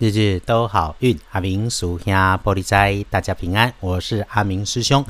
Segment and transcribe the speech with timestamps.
[0.00, 3.72] 日日都好运，阿明属下玻璃斋，大家平安。
[3.78, 5.06] 我是阿明师兄。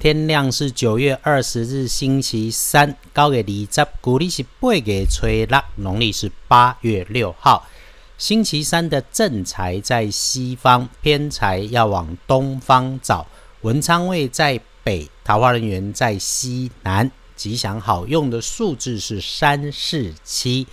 [0.00, 7.68] 天亮是九月二十日，星期三，高月二十，古历是八月初六，农历是八月六号。
[8.16, 13.26] 星期三的正财在西方，偏财要往东方找。
[13.60, 17.10] 文昌位在北，桃花人员在西南。
[17.36, 20.66] 吉祥好用的数字是三四七。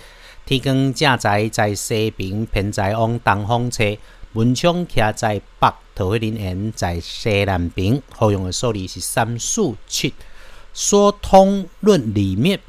[0.50, 4.00] 天光正在在西边，偏在往东方吹；
[4.34, 8.02] 文昌徛在北，桃花林园在西南边。
[8.10, 10.12] 好用的数字是三四七。
[10.74, 12.60] 说通论里面。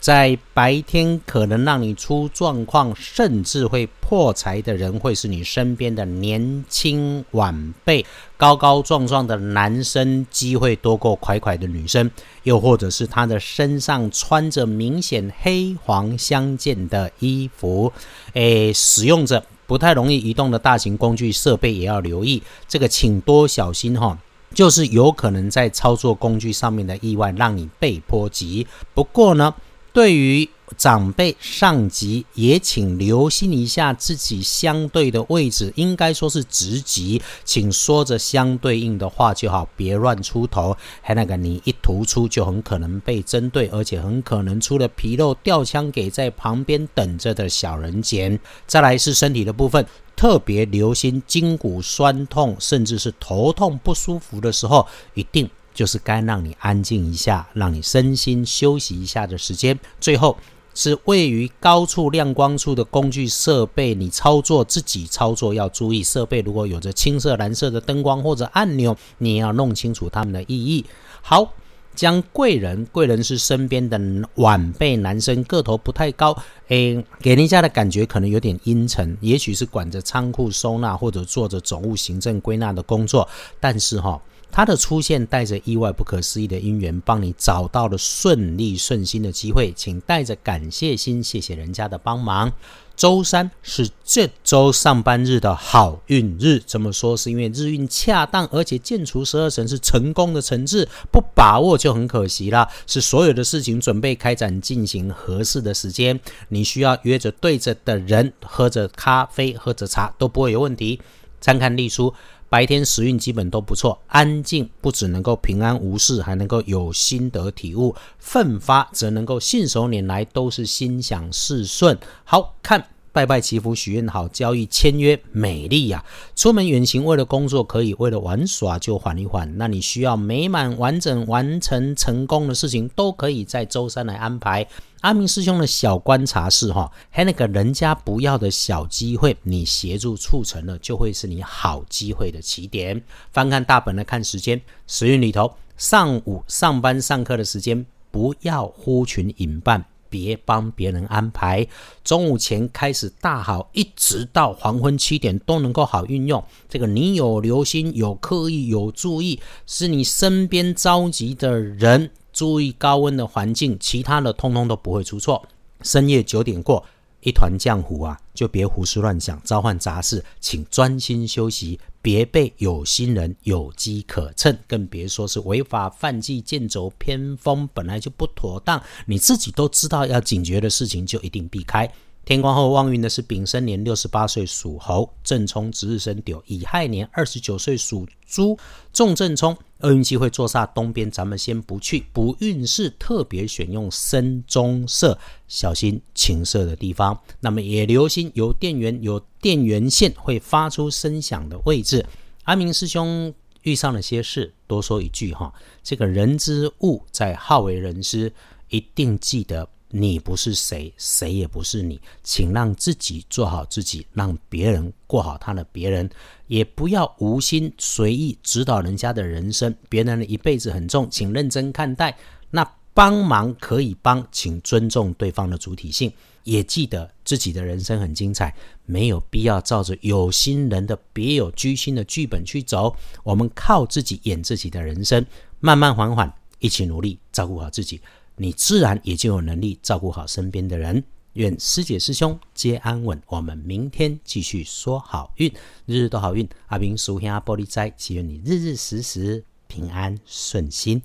[0.00, 8.04] 在白天可能让你出状况，甚至会破财的人，会是你身边的年轻晚辈，
[8.38, 12.10] 高高壮壮的男生，机会多过快快的女生，
[12.44, 17.92] 又或者是他的身上穿着明显黑黄相间的衣服，
[18.32, 24.18] 诶，使用着不太容易移动的大型工具设备，也要留意这个，请多小心哈，
[24.54, 28.66] 就是有可能在操作工具上面的意外，让你被波及。
[28.94, 29.54] 不过呢。
[29.92, 40.76] 对于长辈上级，也请留心一下自己相对的位置，应该说是职级，请说着相对应的话就好，别乱出头。
[41.02, 48.38] 还那个你一突出，就很可能被针对，而且很可能出了纰漏，掉枪给在旁边等着的小人捡。
[48.68, 55.50] 再来是身体的部分，特别留心筋骨酸痛，甚至是头痛不舒服的时候，一定。
[55.72, 59.78] 就是该让你安静一下，让你身心休息一下的时间。
[60.00, 60.36] 最后
[60.74, 66.02] 是位于高处亮光处的工具设备，你操作自己操作要注意。
[66.02, 70.84] 设备如果有着青色、蓝色的灯光或者按钮，你要弄清楚它们的意义。
[71.22, 71.52] 好，
[71.94, 74.00] 将贵人，贵人是身边的
[74.36, 76.36] 晚辈男生，个头不太高，
[76.68, 83.28] 诶，给人家的感觉可能有点阴沉，也许是管着仓库收纳或者做着总务行政归纳的工作，
[83.58, 84.20] 但是哈。
[84.52, 92.52] 他的出现带着意外、不可思议的因缘，帮你找到了顺利顺心的机会，请带着感谢心，谢谢人家的帮忙。
[92.96, 102.68] 周三是这周上班日的好运日，这么说是因为日运恰当，而且建除十二神是成功的成字，不把握就很可惜了。
[102.86, 111.00] 是所有的事情准备开展进行合适的时间，你需要约着对着的人，喝着咖啡，喝着茶都不会有问题。
[111.40, 112.12] 参看历书。
[112.50, 121.96] 白天时运基本都不错，安静不只能够平安无事，还能够有心得体悟；奋发则能够信手拈来，都是心想事顺。
[122.24, 126.04] 好看拜拜祈福许愿好，交易签约美丽呀！
[126.36, 129.52] 出门远行为了工作可以，为了玩耍就缓一缓。
[129.58, 134.64] 那你需要美满完整完成成功的事情，都可以在周三来安排。
[135.00, 143.02] 阿明师兄的小观察是哈，还那个人家不要的小机会，你协助促成了，就会是你好机会的起点。
[143.32, 151.66] 翻看大本来看时间，时运里头，上午上班上课的时间，不要呼群引伴，别帮别人安排。
[152.04, 156.44] 中午前开始大好，一直到黄昏七点都能够好运用。
[156.68, 162.10] 这个你有留心，有刻意，有注意，是你身边着急的人。
[162.32, 165.42] 注意高温的环境，其他的通通都不会出错。
[165.82, 166.84] 深夜九点过，
[167.22, 181.92] 一团浆糊啊，就别胡思乱想，召唤杂事，请专心休息，别被有心人有机可乘，更别说是违法犯纪、剑走偏锋，本来就不妥当，你自己都知道要警觉的事情，就一定避开。
[182.30, 188.56] 天光后旺运的是丙申年六十八岁属猴，正冲值日生丢；乙亥年二十九岁属猪，
[188.92, 189.58] 重正冲。
[189.80, 192.04] 厄运机会坐煞东边，咱们先不去。
[192.12, 195.18] 不运势特别选用深棕色，
[195.48, 197.20] 小心情色的地方。
[197.40, 202.06] 那么也留心有电源、有电源线会发出声响的位置。
[202.44, 205.52] 阿明师兄遇上了些事，多说一句哈，
[205.82, 208.32] 这个人之物在好为人师，
[208.68, 209.68] 一定记得。
[209.92, 216.08] 你不是谁，谁也不是你，请让自己做好自己，让别人过好他的别人，
[216.46, 219.74] 也不要无心随意指导人家的人生。
[219.88, 222.16] 别人的一辈子很重，请认真看待。
[222.50, 222.64] 那
[222.94, 226.12] 帮忙可以帮，请尊重对方的主体性，
[226.44, 228.54] 也记得自己的人生很精彩，
[228.84, 232.94] 没有必要照着有心人的别有居心的剧本去走。
[233.24, 235.24] 我们靠自己演自己的人生，
[235.58, 238.00] 慢慢缓缓，一起努力，照顾好自己。
[238.42, 241.04] 你自然也就有能力照顾好身边的人。
[241.34, 243.20] 愿师姐师兄皆安稳。
[243.26, 245.52] 我们明天继续说好运，
[245.84, 246.48] 日日都好运。
[246.68, 251.02] 阿明属下玻璃斋，祈愿你日日时时平安顺心，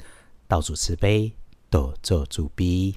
[0.48, 1.30] 道主慈悲，
[1.70, 2.96] 多做主逼。